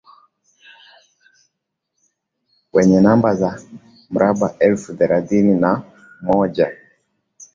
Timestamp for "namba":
3.01-3.35